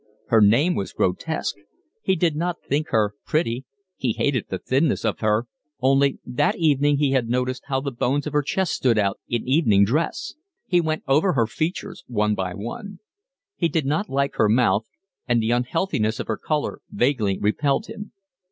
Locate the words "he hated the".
3.95-4.57